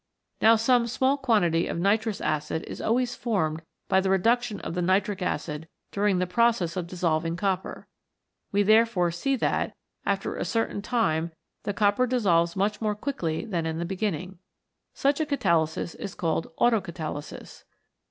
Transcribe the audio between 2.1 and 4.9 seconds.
acid is always formed by the reduction of the